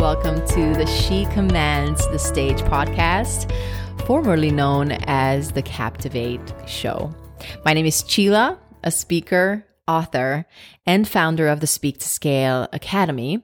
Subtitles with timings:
[0.00, 3.52] welcome to the She Commands the Stage podcast,
[4.06, 7.14] formerly known as the Captivate Show.
[7.66, 10.46] My name is Csilla, a speaker, author,
[10.86, 13.42] and founder of the Speak to Scale Academy,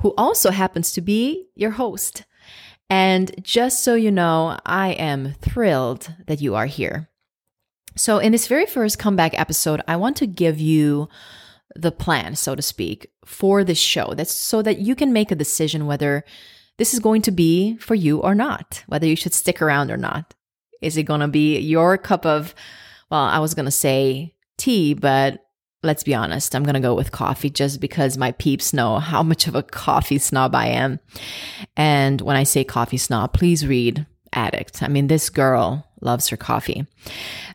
[0.00, 2.26] who also happens to be your host.
[2.90, 7.08] And just so you know, I am thrilled that you are here.
[7.96, 11.08] So, in this very first comeback episode, I want to give you
[11.74, 14.14] the plan, so to speak, for this show.
[14.14, 16.24] That's so that you can make a decision whether
[16.78, 19.96] this is going to be for you or not, whether you should stick around or
[19.96, 20.34] not.
[20.80, 22.54] Is it going to be your cup of,
[23.10, 25.40] well, I was going to say tea, but
[25.82, 29.22] let's be honest, I'm going to go with coffee just because my peeps know how
[29.30, 31.00] much of a coffee snob I am.
[31.76, 34.82] And when I say coffee snob, please read Addict.
[34.82, 36.86] I mean, this girl loves her coffee.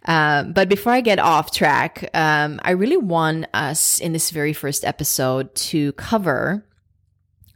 [0.06, 4.54] Uh, but before I get off track, um, I really want us in this very
[4.54, 6.66] first episode to cover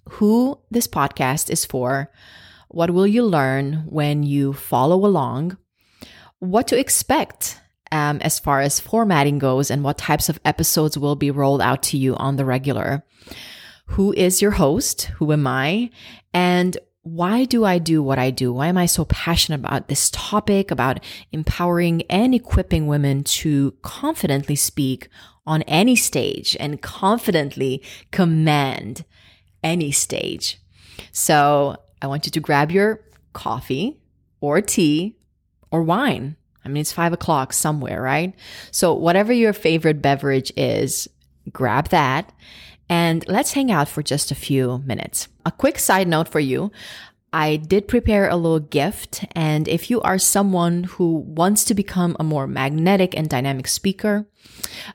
[0.09, 2.11] who this podcast is for,
[2.69, 5.57] what will you learn when you follow along,
[6.39, 7.59] what to expect
[7.91, 11.83] um, as far as formatting goes, and what types of episodes will be rolled out
[11.83, 13.05] to you on the regular.
[13.87, 15.03] Who is your host?
[15.17, 15.91] Who am I?
[16.33, 18.53] And why do I do what I do?
[18.53, 21.01] Why am I so passionate about this topic, about
[21.33, 25.09] empowering and equipping women to confidently speak
[25.45, 29.03] on any stage and confidently command
[29.61, 30.61] any stage?
[31.11, 33.01] So I want you to grab your
[33.33, 33.99] coffee
[34.39, 35.17] or tea
[35.71, 36.37] or wine.
[36.63, 38.33] I mean, it's five o'clock somewhere, right?
[38.71, 41.09] So whatever your favorite beverage is,
[41.51, 42.31] grab that
[42.93, 45.27] and let's hang out for just a few minutes.
[45.47, 46.71] A quick side note for you.
[47.45, 52.15] I did prepare a little gift, and if you are someone who wants to become
[52.19, 54.27] a more magnetic and dynamic speaker,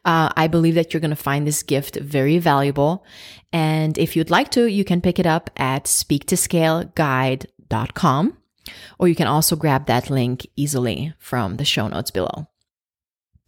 [0.04, 3.04] uh, I believe that you're going to find this gift very valuable.
[3.52, 8.38] And if you'd like to, you can pick it up at speaktoscaleguide.com,
[9.00, 12.46] or you can also grab that link easily from the show notes below.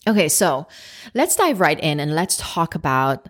[0.09, 0.67] Okay, so
[1.15, 3.29] let's dive right in and let's talk about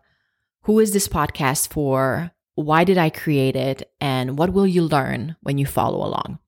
[0.71, 2.31] who is this podcast for?
[2.55, 3.91] Why did I create it?
[4.01, 6.39] And what will you learn when you follow along?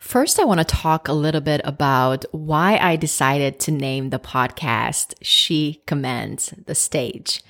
[0.00, 4.18] First, I want to talk a little bit about why I decided to name the
[4.18, 7.44] podcast She Commands the Stage.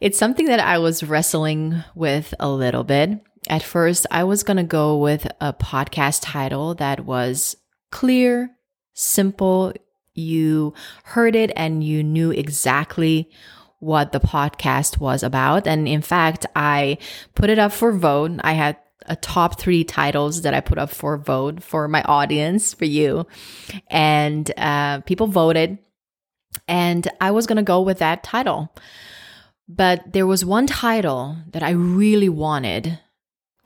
[0.00, 3.20] It's something that I was wrestling with a little bit.
[3.48, 7.56] At first, I was going to go with a podcast title that was
[7.92, 8.50] clear,
[8.94, 9.72] simple.
[10.12, 13.30] You heard it and you knew exactly
[13.80, 15.66] what the podcast was about.
[15.66, 16.98] And in fact, I
[17.34, 18.32] put it up for vote.
[18.40, 22.74] I had a top three titles that I put up for vote for my audience,
[22.74, 23.26] for you.
[23.88, 25.78] And uh, people voted.
[26.66, 28.72] And I was going to go with that title.
[29.68, 32.98] But there was one title that I really wanted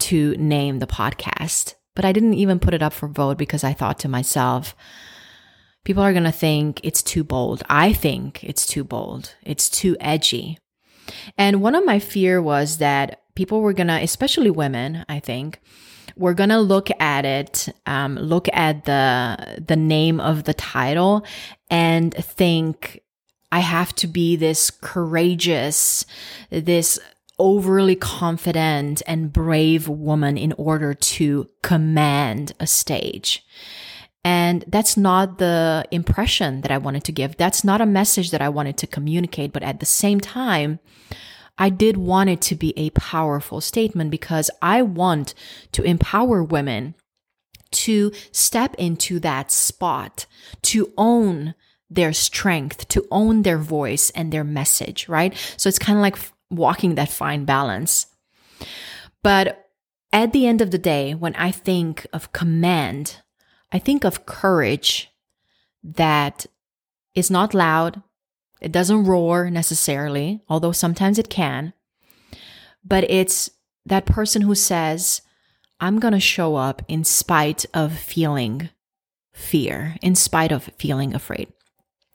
[0.00, 3.72] to name the podcast, but I didn't even put it up for vote because I
[3.72, 4.74] thought to myself,
[5.84, 7.62] people are going to think it's too bold.
[7.68, 9.34] I think it's too bold.
[9.42, 10.58] It's too edgy.
[11.36, 15.60] And one of my fear was that people were going to, especially women, I think,
[16.16, 21.24] we're going to look at it, um, look at the, the name of the title
[21.70, 23.00] and think,
[23.50, 26.06] I have to be this courageous,
[26.50, 26.98] this
[27.38, 33.44] overly confident and brave woman in order to command a stage.
[34.24, 37.36] And that's not the impression that I wanted to give.
[37.36, 39.52] That's not a message that I wanted to communicate.
[39.52, 40.78] But at the same time,
[41.58, 45.34] I did want it to be a powerful statement because I want
[45.72, 46.94] to empower women
[47.72, 50.26] to step into that spot,
[50.62, 51.54] to own
[51.90, 55.34] their strength, to own their voice and their message, right?
[55.56, 56.18] So it's kind of like
[56.50, 58.06] walking that fine balance.
[59.22, 59.68] But
[60.12, 63.21] at the end of the day, when I think of command,
[63.72, 65.10] I think of courage
[65.82, 66.46] that
[67.14, 68.02] is not loud.
[68.60, 71.72] It doesn't roar necessarily, although sometimes it can.
[72.84, 73.50] But it's
[73.86, 75.22] that person who says,
[75.80, 78.68] I'm going to show up in spite of feeling
[79.32, 81.52] fear, in spite of feeling afraid.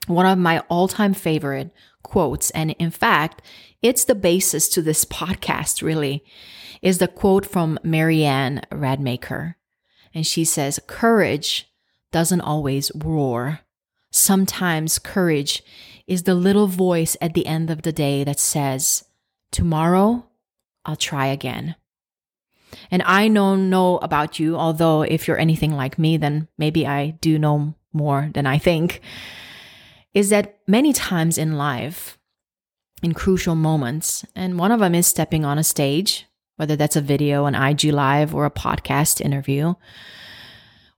[0.06, 1.70] One of my all time favorite
[2.02, 3.42] quotes, and in fact,
[3.82, 6.24] it's the basis to this podcast, really,
[6.80, 9.56] is the quote from Mary Anne Radmacher.
[10.14, 11.70] And she says, Courage
[12.12, 13.60] doesn't always roar.
[14.10, 15.62] Sometimes courage
[16.06, 19.04] is the little voice at the end of the day that says,
[19.50, 20.26] Tomorrow,
[20.84, 21.76] I'll try again.
[22.90, 27.10] And I don't know about you, although if you're anything like me, then maybe I
[27.20, 29.00] do know more than I think,
[30.14, 32.18] is that many times in life,
[33.02, 36.26] in crucial moments, and one of them is stepping on a stage,
[36.58, 39.74] whether that's a video, an IG live, or a podcast interview,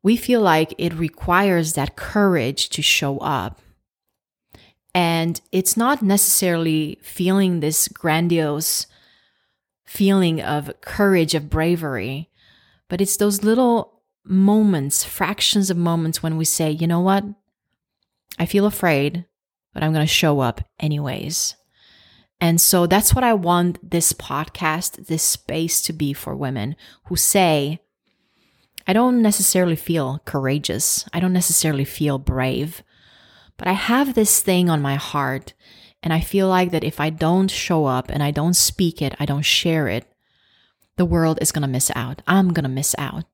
[0.02, 3.60] we feel like it requires that courage to show up.
[4.94, 8.86] And it's not necessarily feeling this grandiose
[9.84, 12.30] feeling of courage, of bravery,
[12.88, 17.24] but it's those little moments, fractions of moments when we say, you know what?
[18.38, 19.26] I feel afraid,
[19.74, 21.54] but I'm going to show up anyways.
[22.40, 27.16] And so that's what I want this podcast, this space to be for women who
[27.16, 27.80] say,
[28.86, 31.06] I don't necessarily feel courageous.
[31.12, 32.82] I don't necessarily feel brave,
[33.56, 35.52] but I have this thing on my heart.
[36.02, 39.14] And I feel like that if I don't show up and I don't speak it,
[39.20, 40.06] I don't share it,
[40.96, 42.22] the world is going to miss out.
[42.26, 43.24] I'm going to miss out.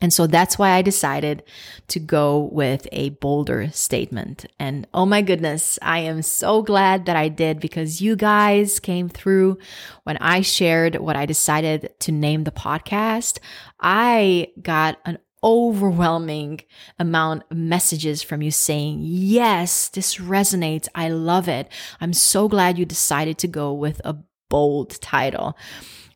[0.00, 1.42] And so that's why I decided
[1.88, 4.46] to go with a bolder statement.
[4.58, 9.08] And oh my goodness, I am so glad that I did because you guys came
[9.08, 9.58] through
[10.04, 13.38] when I shared what I decided to name the podcast.
[13.78, 16.60] I got an overwhelming
[16.98, 20.88] amount of messages from you saying, Yes, this resonates.
[20.94, 21.70] I love it.
[22.00, 24.16] I'm so glad you decided to go with a
[24.50, 25.56] bold title.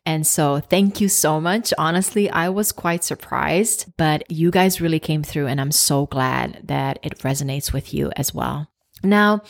[0.07, 1.73] And so thank you so much.
[1.79, 6.61] Honestly, I was quite surprised, but you guys really came through and I'm so glad
[6.65, 8.69] that it resonates with you as well.
[9.03, 9.43] Now,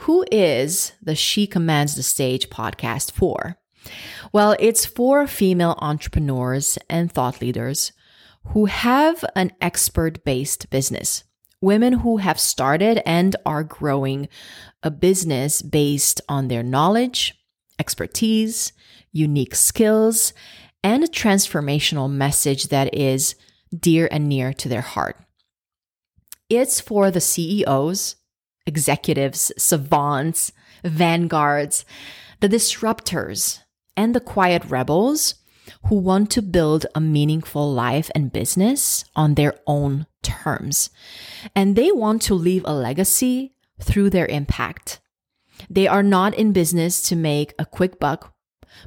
[0.00, 3.56] who is the She Commands the Stage podcast for?
[4.32, 7.92] Well, it's for female entrepreneurs and thought leaders
[8.48, 11.24] who have an expert based business.
[11.60, 14.28] Women who have started and are growing
[14.82, 17.34] a business based on their knowledge,
[17.78, 18.72] expertise,
[19.12, 20.32] unique skills,
[20.82, 23.34] and a transformational message that is
[23.76, 25.16] dear and near to their heart.
[26.48, 28.16] It's for the CEOs,
[28.66, 30.52] executives, savants,
[30.84, 31.84] vanguards,
[32.40, 33.60] the disruptors,
[33.96, 35.34] and the quiet rebels
[35.86, 40.90] who want to build a meaningful life and business on their own terms.
[41.54, 45.00] And they want to leave a legacy through their impact.
[45.70, 48.32] They are not in business to make a quick buck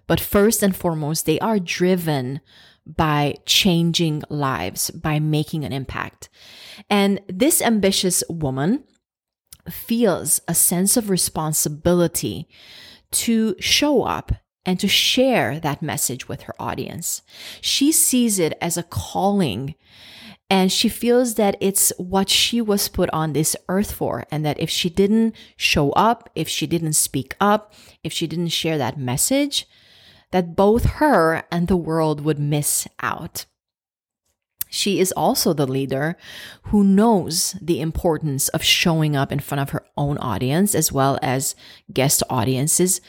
[0.08, 2.42] but first and foremost, they are driven
[2.86, 6.30] by changing lives, by making an impact.
[6.90, 8.84] And this ambitious woman
[9.70, 12.48] feels a sense of responsibility
[13.12, 14.34] to show up
[14.66, 17.22] and to share that message with her audience.
[17.62, 19.76] She sees it as a calling
[20.50, 24.25] and she feels that it's what she was put on this earth for.
[24.31, 28.50] And that if she didn't show up, if she didn't speak up, if she didn't
[28.50, 29.68] share that message,
[30.31, 33.45] that both her and the world would miss out.
[34.69, 36.18] She is also the leader
[36.63, 41.18] who knows the importance of showing up in front of her own audience as well
[41.21, 41.56] as
[41.92, 43.00] guest audiences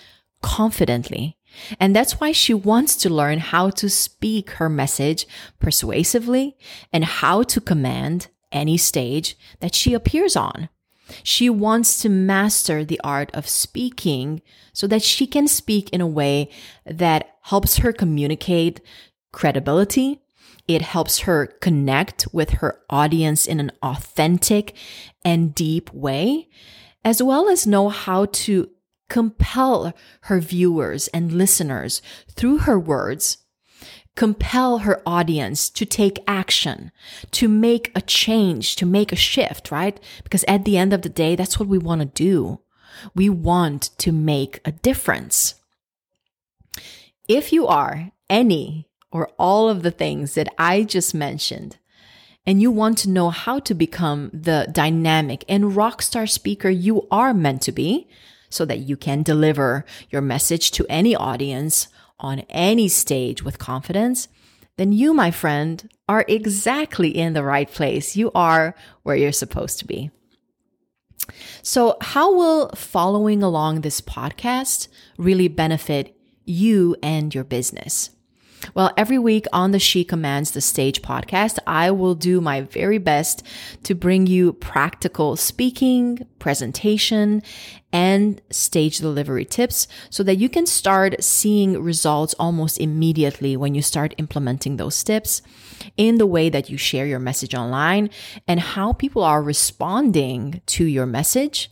[0.43, 1.37] confidently.
[1.79, 5.27] And that's why she wants to learn how to speak her message
[5.59, 6.57] persuasively
[6.93, 10.69] and how to command any stage that she appears on.
[11.23, 14.43] She wants to master the art of speaking
[14.73, 16.51] so that she can speak in a way
[16.85, 18.81] that helps her communicate
[19.33, 20.21] credibility.
[20.67, 24.75] It helps her connect with her audience in an authentic
[25.25, 26.49] and deep way,
[27.05, 28.69] as well as know how to
[29.09, 33.39] compel her viewers and listeners through her words
[34.17, 36.91] compel her audience to take action,
[37.31, 40.01] to make a change, to make a shift, right?
[40.25, 42.61] Because at the end of the day, that's what we want to do.
[43.15, 45.55] We want to make a difference.
[47.29, 51.77] If you are any or all of the things that I just mentioned,
[52.47, 57.07] and you want to know how to become the dynamic and rock star speaker you
[57.11, 58.09] are meant to be,
[58.49, 61.89] so that you can deliver your message to any audience
[62.19, 64.29] on any stage with confidence,
[64.77, 68.17] then you, my friend, are exactly in the right place.
[68.17, 70.11] You are where you're supposed to be.
[71.63, 74.89] So, how will following along this podcast
[75.19, 78.11] really benefit you and your business?
[78.75, 82.99] Well, every week on the She Commands the Stage podcast, I will do my very
[82.99, 83.43] best
[83.85, 87.43] to bring you practical speaking, presentation,
[87.93, 93.83] and stage delivery tips so that you can start seeing results almost immediately when you
[93.83, 95.43] start implementing those tips
[95.97, 98.11] in the way that you share your message online
[98.47, 101.71] and how people are responding to your message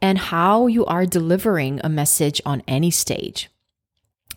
[0.00, 3.50] and how you are delivering a message on any stage.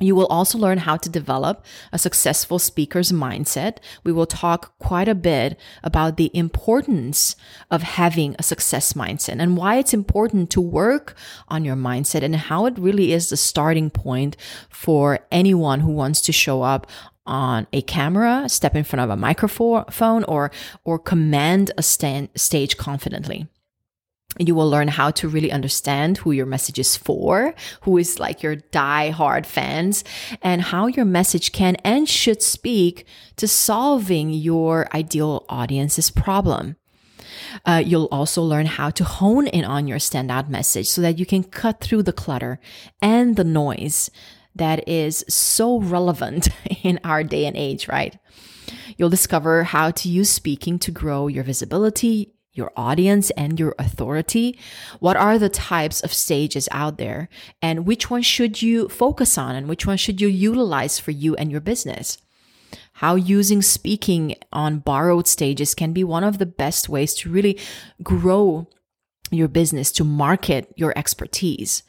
[0.01, 3.77] You will also learn how to develop a successful speaker's mindset.
[4.03, 7.36] We will talk quite a bit about the importance
[7.70, 11.15] of having a success mindset and why it's important to work
[11.48, 14.36] on your mindset and how it really is the starting point
[14.70, 16.88] for anyone who wants to show up
[17.27, 20.51] on a camera, step in front of a microphone or
[20.84, 23.48] or command a stand, stage confidently
[24.39, 28.41] you will learn how to really understand who your message is for, who is like
[28.41, 30.03] your die-hard fans,
[30.41, 36.75] and how your message can and should speak to solving your ideal audience's problem.
[37.65, 41.25] Uh, you'll also learn how to hone in on your standout message so that you
[41.25, 42.59] can cut through the clutter
[43.01, 44.09] and the noise
[44.55, 46.50] that is so relevant
[46.83, 48.17] in our day and age, right?
[48.97, 54.58] You'll discover how to use speaking to grow your visibility, your audience and your authority?
[55.00, 57.29] What are the types of stages out there?
[57.62, 61.36] And which one should you focus on and which one should you utilize for you
[61.36, 62.17] and your business?
[62.93, 67.58] How using speaking on borrowed stages can be one of the best ways to really
[68.03, 68.67] grow
[69.31, 71.83] your business to market your expertise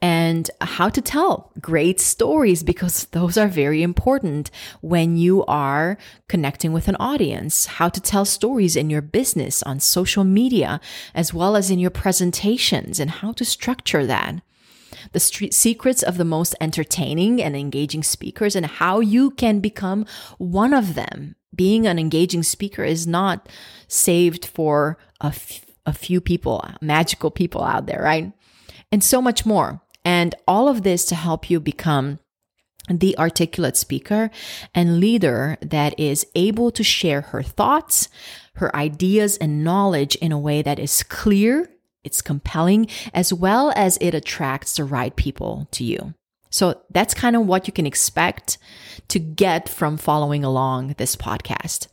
[0.00, 4.50] and how to tell great stories because those are very important
[4.82, 5.96] when you are
[6.28, 10.80] connecting with an audience, how to tell stories in your business on social media,
[11.14, 14.42] as well as in your presentations and how to structure that.
[15.12, 20.06] The secrets of the most entertaining and engaging speakers and how you can become
[20.38, 21.36] one of them.
[21.54, 23.48] Being an engaging speaker is not
[23.86, 25.32] saved for a
[25.86, 28.32] a few people, magical people out there, right?
[28.90, 29.80] And so much more.
[30.04, 32.18] And all of this to help you become
[32.88, 34.30] the articulate speaker
[34.74, 38.08] and leader that is able to share her thoughts,
[38.56, 41.70] her ideas and knowledge in a way that is clear,
[42.02, 46.14] it's compelling, as well as it attracts the right people to you.
[46.50, 48.58] So that's kind of what you can expect
[49.08, 51.88] to get from following along this podcast.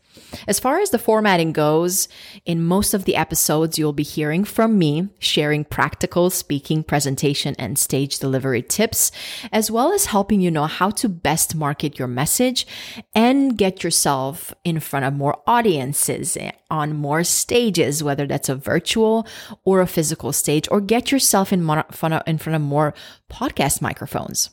[0.47, 2.07] As far as the formatting goes,
[2.45, 7.77] in most of the episodes, you'll be hearing from me sharing practical speaking, presentation, and
[7.77, 9.11] stage delivery tips,
[9.51, 12.65] as well as helping you know how to best market your message
[13.13, 18.55] and get yourself in front of more audiences eh, on more stages, whether that's a
[18.55, 19.27] virtual
[19.63, 22.93] or a physical stage, or get yourself in front of, in front of more
[23.29, 24.49] podcast microphones.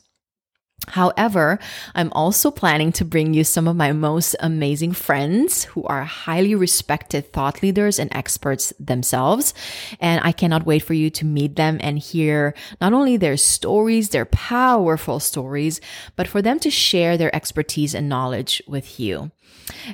[0.87, 1.59] However,
[1.93, 6.55] I'm also planning to bring you some of my most amazing friends who are highly
[6.55, 9.53] respected thought leaders and experts themselves.
[9.99, 14.09] And I cannot wait for you to meet them and hear not only their stories,
[14.09, 15.79] their powerful stories,
[16.15, 19.31] but for them to share their expertise and knowledge with you.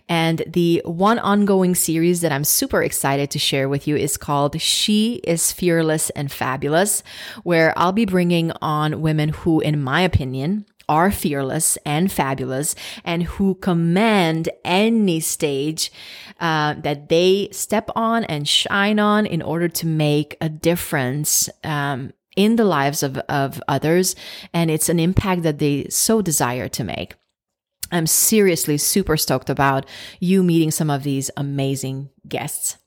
[0.08, 4.62] And the one ongoing series that I'm super excited to share with you is called
[4.62, 7.04] She is Fearless and Fabulous,
[7.44, 13.24] where I'll be bringing on women who, in my opinion, are fearless and fabulous and
[13.24, 15.92] who command any stage
[16.40, 22.12] uh, that they step on and shine on in order to make a difference um,
[22.36, 24.16] in the lives of, of others.
[24.54, 27.16] And it's an impact that they so desire to make.
[27.92, 29.86] I'm seriously super stoked about
[30.20, 32.78] you meeting some of these amazing guests.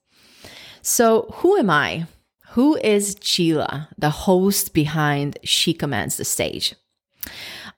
[0.83, 2.07] So, who am I?
[2.51, 6.75] Who is Csilla, the host behind She Commands the Stage?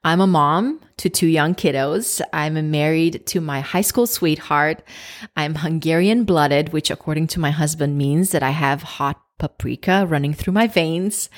[0.03, 2.23] I'm a mom to two young kiddos.
[2.33, 4.83] I'm married to my high school sweetheart.
[5.37, 10.33] I'm Hungarian blooded, which according to my husband means that I have hot paprika running
[10.33, 11.29] through my veins.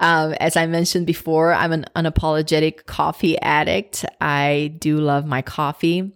[0.00, 4.04] Um, as I mentioned before, I'm an unapologetic coffee addict.
[4.20, 6.12] I do love my coffee.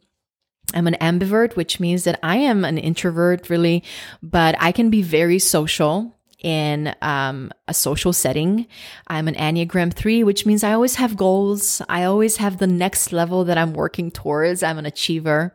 [0.75, 3.83] I'm an ambivert, which means that I am an introvert, really,
[4.23, 8.67] but I can be very social in um, a social setting.
[9.09, 11.83] I'm an Enneagram 3, which means I always have goals.
[11.89, 14.63] I always have the next level that I'm working towards.
[14.63, 15.55] I'm an achiever.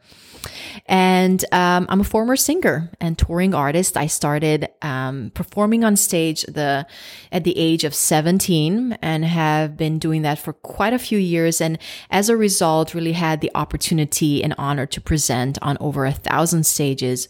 [0.88, 3.96] And um, I'm a former singer and touring artist.
[3.96, 6.86] I started um, performing on stage the
[7.32, 11.62] at the age of 17 and have been doing that for quite a few years.
[11.62, 11.78] And
[12.10, 16.66] as a result, really had the opportunity and honor to present on over a thousand
[16.66, 17.30] stages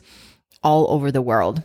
[0.64, 1.64] all over the world.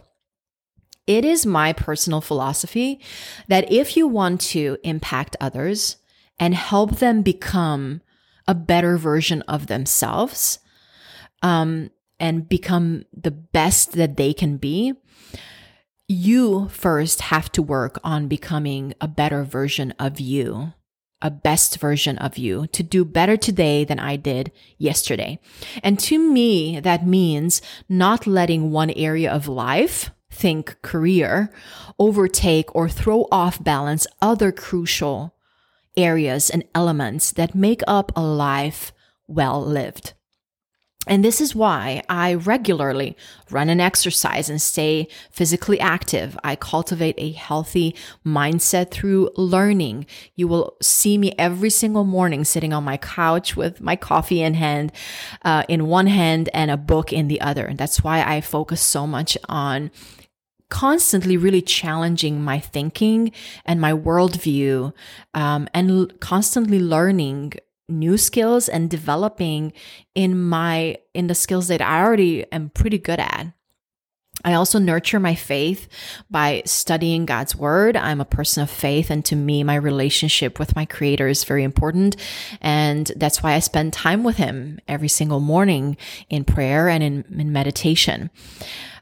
[1.09, 3.01] It is my personal philosophy
[3.49, 5.97] that if you want to impact others
[6.39, 8.03] and help them become
[8.47, 10.59] a better version of themselves,
[11.43, 14.93] um, and become the best that they can be,
[16.09, 20.73] you first have to work on becoming a better version of you,
[21.23, 25.39] a best version of you to do better today than I did yesterday.
[25.83, 31.51] And to me, that means not letting one area of life think career
[31.99, 35.35] overtake or throw off balance other crucial
[35.97, 38.93] areas and elements that make up a life
[39.27, 40.15] well lived.
[41.09, 43.17] And this is why I regularly
[43.51, 46.39] run and exercise and stay physically active.
[46.45, 50.07] I cultivate a healthy mindset through learning.
[50.37, 54.53] You will see me every single morning sitting on my couch with my coffee in
[54.55, 54.93] hand,
[55.43, 57.65] uh, in one hand and a book in the other.
[57.65, 59.91] And that's why I focus so much on
[60.71, 63.33] constantly really challenging my thinking
[63.65, 64.93] and my worldview
[65.35, 67.55] um, and l- constantly learning
[67.89, 69.73] new skills and developing
[70.15, 73.53] in my in the skills that I already am pretty good at.
[74.45, 75.89] I also nurture my faith
[76.31, 77.97] by studying God's word.
[77.97, 81.65] I'm a person of faith, and to me, my relationship with my creator is very
[81.65, 82.17] important.
[82.61, 85.97] And that's why I spend time with him every single morning
[86.29, 88.31] in prayer and in, in meditation.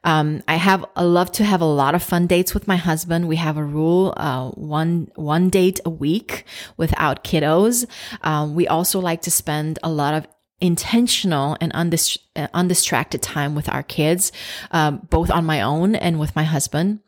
[0.04, 3.26] Um, I have love to have a lot of fun dates with my husband.
[3.26, 6.44] We have a rule, uh, one one date a week
[6.76, 7.86] without kiddos.
[8.22, 10.28] Um, we also like to spend a lot of
[10.60, 14.32] intentional and undist- uh, undistracted time with our kids,
[14.70, 17.00] um, both on my own and with my husband.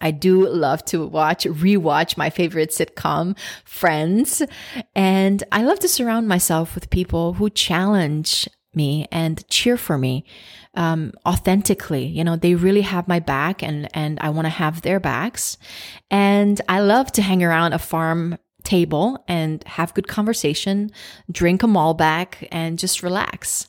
[0.00, 4.42] I do love to watch, rewatch my favorite sitcom, Friends.
[4.94, 10.24] And I love to surround myself with people who challenge me and cheer for me
[10.74, 12.04] um, authentically.
[12.04, 15.56] You know, they really have my back and, and I want to have their backs.
[16.10, 20.90] And I love to hang around a farm table and have good conversation,
[21.30, 23.68] drink a Malbec and just relax.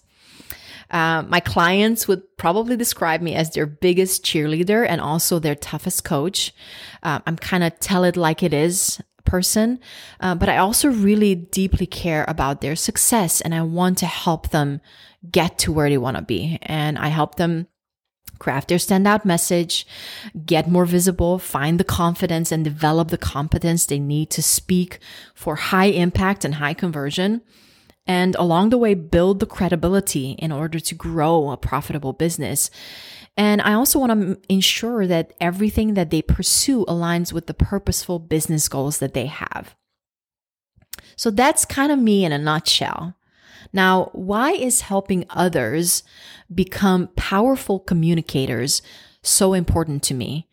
[0.90, 6.04] Uh, my clients would probably describe me as their biggest cheerleader and also their toughest
[6.04, 6.54] coach.
[7.04, 9.80] Uh, I'm kind of tell it like it is person,
[10.22, 14.50] uh, but I also really deeply care about their success and I want to help
[14.50, 14.82] them
[15.30, 16.58] get to where they want to be.
[16.62, 17.68] And I help them
[18.40, 19.86] craft their standout message,
[20.46, 25.00] get more visible, find the confidence and develop the competence they need to speak
[25.34, 27.42] for high impact and high conversion.
[28.06, 32.70] And along the way, build the credibility in order to grow a profitable business.
[33.36, 38.20] And I also want to ensure that everything that they pursue aligns with the purposeful
[38.20, 39.76] business goals that they have.
[41.18, 43.17] So that's kind of me in a nutshell.
[43.74, 46.04] Now, why is helping others
[46.54, 48.82] become powerful communicators
[49.22, 50.48] so important to me?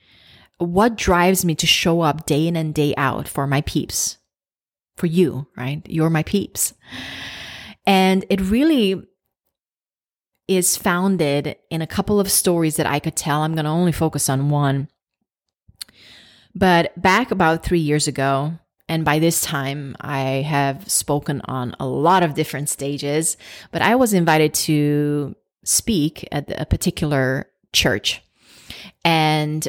[0.59, 4.19] What drives me to show up day in and day out for my peeps?
[4.97, 5.83] For you, right?
[5.87, 6.75] You're my peeps.
[7.87, 9.03] And it really
[10.47, 13.43] is founded in a couple of stories that I could tell.
[13.43, 14.89] I'm going to only focus on one.
[16.55, 18.59] But back about three years ago,
[18.95, 23.37] and by this time, I have spoken on a lot of different stages,
[23.73, 28.23] but I was invited to speak at a particular church.
[29.05, 29.67] And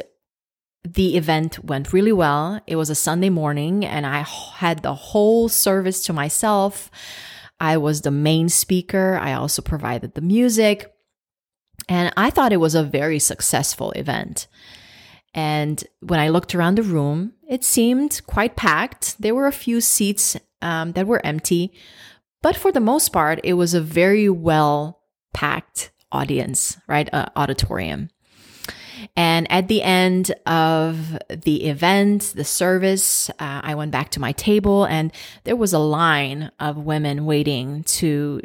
[0.84, 2.60] the event went really well.
[2.68, 6.88] It was a Sunday morning, and I had the whole service to myself.
[7.58, 9.18] I was the main speaker.
[9.20, 10.94] I also provided the music.
[11.88, 14.46] And I thought it was a very successful event.
[15.36, 19.20] And when I looked around the room, it seemed quite packed.
[19.20, 21.72] There were a few seats um, that were empty,
[22.42, 25.02] but for the most part, it was a very well
[25.34, 27.12] packed audience, right?
[27.12, 28.08] Uh, auditorium.
[29.14, 34.32] And at the end of the event, the service, uh, I went back to my
[34.32, 35.12] table and
[35.44, 38.40] there was a line of women waiting to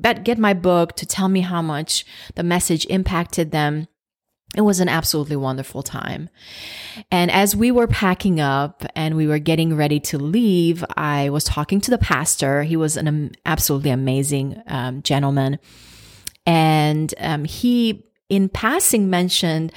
[0.00, 2.06] get my book, to tell me how much
[2.36, 3.88] the message impacted them
[4.54, 6.28] it was an absolutely wonderful time.
[7.10, 11.44] And as we were packing up and we were getting ready to leave, I was
[11.44, 12.62] talking to the pastor.
[12.62, 15.58] He was an absolutely amazing um, gentleman.
[16.44, 19.72] And um, he, in passing, mentioned,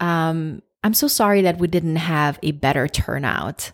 [0.00, 3.72] um, I'm so sorry that we didn't have a better turnout.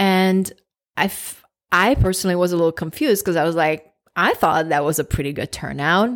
[0.00, 0.50] And
[0.96, 4.84] I, f- I personally was a little confused because I was like, I thought that
[4.84, 6.10] was a pretty good turnout.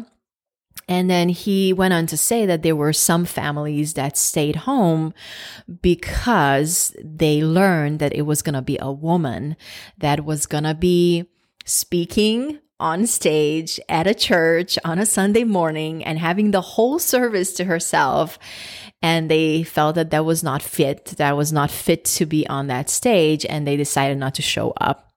[0.88, 5.14] And then he went on to say that there were some families that stayed home
[5.80, 9.56] because they learned that it was going to be a woman
[9.98, 11.28] that was going to be
[11.64, 17.52] speaking on stage at a church on a Sunday morning and having the whole service
[17.54, 18.38] to herself.
[19.00, 22.66] And they felt that that was not fit, that was not fit to be on
[22.66, 23.46] that stage.
[23.46, 25.11] And they decided not to show up.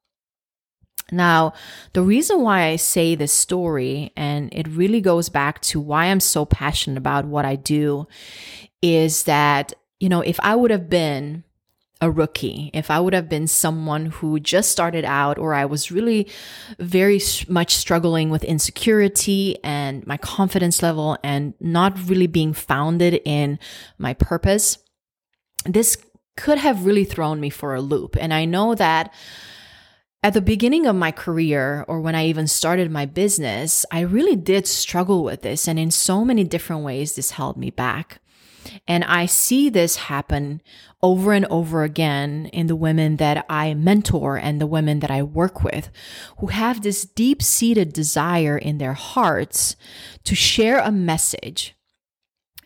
[1.11, 1.53] Now,
[1.93, 6.19] the reason why I say this story, and it really goes back to why I'm
[6.19, 8.07] so passionate about what I do,
[8.81, 11.43] is that, you know, if I would have been
[12.01, 15.91] a rookie, if I would have been someone who just started out, or I was
[15.91, 16.27] really
[16.79, 23.59] very much struggling with insecurity and my confidence level and not really being founded in
[23.97, 24.77] my purpose,
[25.65, 25.97] this
[26.35, 28.17] could have really thrown me for a loop.
[28.19, 29.13] And I know that
[30.25, 34.35] at the beginning of my career, or when I even started my business, I really
[34.35, 35.67] did struggle with this.
[35.67, 38.19] And in so many different ways, this held me back.
[38.87, 40.63] And I see this happen
[41.03, 45.21] over and over again in the women that I mentor and the women that I
[45.21, 45.91] work with
[46.39, 49.75] who have this deep seated desire in their hearts
[50.23, 51.75] to share a message,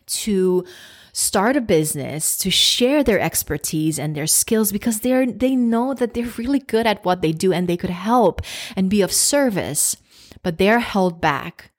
[0.06, 0.64] to
[1.12, 6.14] start a business, to share their expertise and their skills because they're, they know that
[6.14, 8.40] they're really good at what they do and they could help
[8.76, 9.96] and be of service,
[10.42, 11.72] but they're held back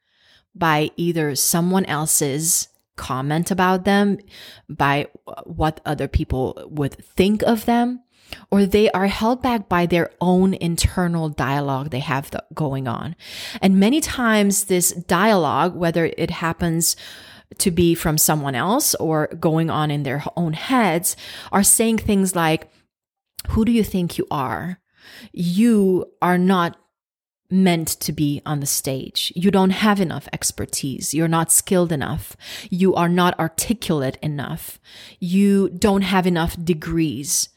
[0.54, 4.18] by either someone else's comment about them,
[4.70, 5.08] by
[5.46, 8.02] what other people would think of them,
[8.50, 13.16] or they are held back by their own internal dialogue they have going on.
[13.62, 16.96] And many times this dialogue, whether it happens
[17.60, 21.16] to be from someone else or going on in their own heads
[21.52, 22.70] are saying things like,
[23.50, 24.80] Who do you think you are?
[25.32, 26.78] You are not
[27.52, 29.32] meant to be on the stage.
[29.36, 31.14] You don't have enough expertise.
[31.14, 32.38] You're not skilled enough.
[32.70, 34.80] You are not articulate enough.
[35.20, 37.50] You don't have enough degrees.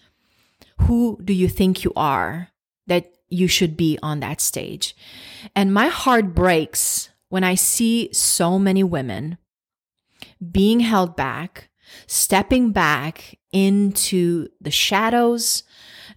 [0.83, 2.49] Who do you think you are
[2.89, 4.97] that you should be on that stage?
[5.55, 9.39] And my heart breaks when I see so many women
[10.51, 11.71] being held back,
[12.07, 15.63] stepping back into the shadows,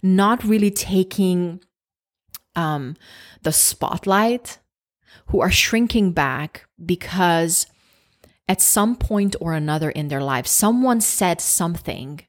[0.02, 1.60] not really taking
[2.56, 2.96] um,
[3.42, 4.58] the spotlight,
[5.26, 7.66] who are shrinking back because
[8.48, 12.20] at some point or another in their life, someone said something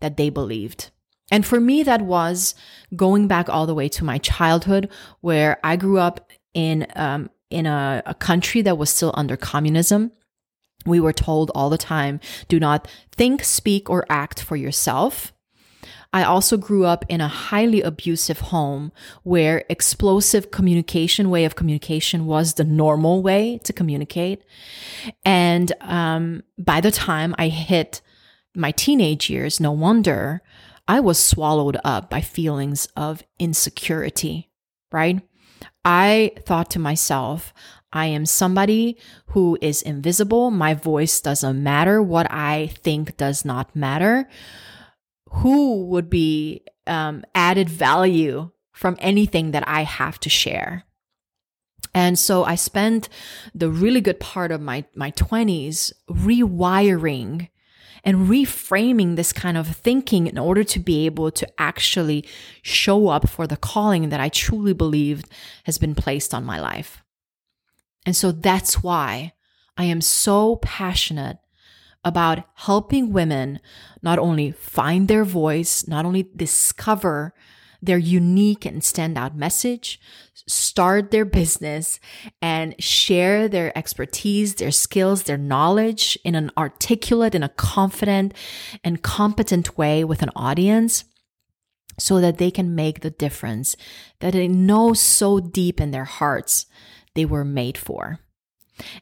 [0.00, 0.90] that they believed.
[1.30, 2.56] And for me, that was
[2.96, 7.66] going back all the way to my childhood, where I grew up in um, in
[7.66, 10.12] a, a country that was still under communism
[10.86, 15.32] we were told all the time do not think, speak, or act for yourself.
[16.12, 18.90] I also grew up in a highly abusive home
[19.22, 24.42] where explosive communication, way of communication was the normal way to communicate.
[25.24, 28.00] And um, by the time I hit
[28.56, 30.42] my teenage years, no wonder
[30.88, 34.50] I was swallowed up by feelings of insecurity,
[34.90, 35.20] right?
[35.84, 37.54] I thought to myself,
[37.92, 40.50] I am somebody who is invisible.
[40.50, 42.02] My voice doesn't matter.
[42.02, 44.28] What I think does not matter.
[45.30, 50.84] Who would be um, added value from anything that I have to share?
[51.94, 53.08] And so I spent
[53.54, 57.48] the really good part of my, my 20s rewiring
[58.04, 62.24] and reframing this kind of thinking in order to be able to actually
[62.62, 65.28] show up for the calling that I truly believed
[65.64, 67.02] has been placed on my life.
[68.06, 69.32] And so that's why
[69.76, 71.38] I am so passionate
[72.04, 73.60] about helping women
[74.02, 77.34] not only find their voice, not only discover
[77.82, 80.00] their unique and standout message,
[80.46, 81.98] start their business,
[82.42, 88.34] and share their expertise, their skills, their knowledge in an articulate, in a confident
[88.84, 91.04] and competent way with an audience
[91.98, 93.76] so that they can make the difference
[94.20, 96.66] that they know so deep in their hearts
[97.14, 98.20] they were made for.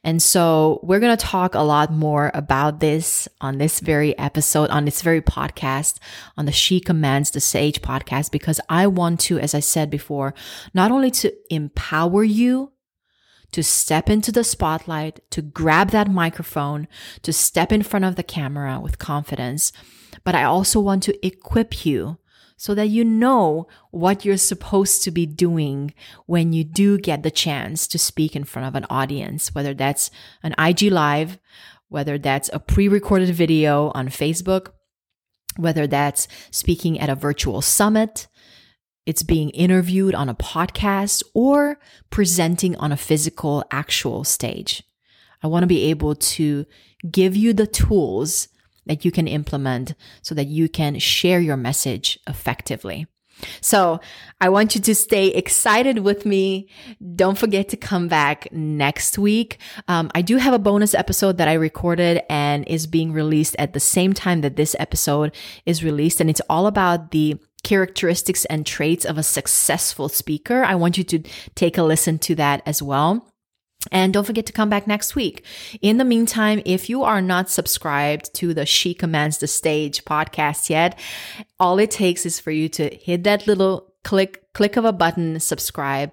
[0.03, 4.69] And so we're going to talk a lot more about this on this very episode,
[4.69, 5.99] on this very podcast,
[6.37, 10.33] on the She Commands the Stage podcast, because I want to, as I said before,
[10.73, 12.73] not only to empower you
[13.51, 16.87] to step into the spotlight, to grab that microphone,
[17.23, 19.71] to step in front of the camera with confidence,
[20.23, 22.17] but I also want to equip you
[22.59, 25.93] so that you know what you're supposed to be doing
[26.25, 30.11] when you do get the chance to speak in front of an audience, whether that's
[30.43, 31.39] an IG live,
[31.87, 34.73] whether that's a pre-recorded video on Facebook,
[35.55, 38.27] whether that's speaking at a virtual summit,
[39.05, 44.83] it's being interviewed on a podcast or presenting on a physical actual stage.
[45.41, 46.65] I want to be able to
[47.09, 48.49] give you the tools
[48.89, 53.07] that you can implement so that you can share your message effectively.
[53.61, 53.99] So
[54.41, 56.67] I want you to stay excited with me.
[57.15, 59.59] Don't forget to come back next week.
[59.87, 63.73] Um, I do have a bonus episode that I recorded and is being released at
[63.73, 65.33] the same time that this episode
[65.65, 66.19] is released.
[66.19, 70.63] And it's all about the characteristics and traits of a successful speaker.
[70.63, 71.19] I want you to
[71.55, 73.28] take a listen to that as well.
[73.91, 75.45] And don't forget to come back next week.
[75.81, 80.69] In the meantime, if you are not subscribed to the She Commands the Stage podcast
[80.69, 80.99] yet,
[81.61, 85.39] all it takes is for you to hit that little click, click of a button,
[85.39, 86.11] subscribe.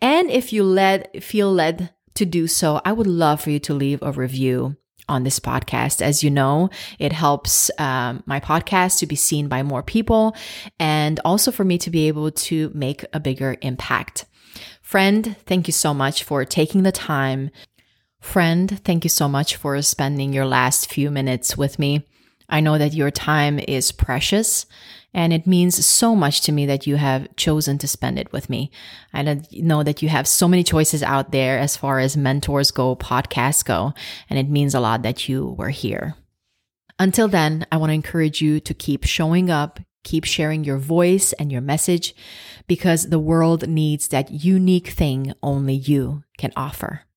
[0.00, 3.74] And if you led, feel led to do so, I would love for you to
[3.74, 4.76] leave a review
[5.08, 6.00] on this podcast.
[6.00, 10.36] As you know, it helps um, my podcast to be seen by more people
[10.78, 14.26] and also for me to be able to make a bigger impact.
[14.88, 17.50] Friend, thank you so much for taking the time.
[18.20, 22.08] Friend, thank you so much for spending your last few minutes with me.
[22.48, 24.64] I know that your time is precious
[25.12, 28.48] and it means so much to me that you have chosen to spend it with
[28.48, 28.70] me.
[29.12, 32.96] I know that you have so many choices out there as far as mentors go,
[32.96, 33.92] podcasts go,
[34.30, 36.14] and it means a lot that you were here.
[36.98, 41.34] Until then, I want to encourage you to keep showing up, keep sharing your voice
[41.34, 42.14] and your message
[42.66, 47.07] because the world needs that unique thing only you can offer.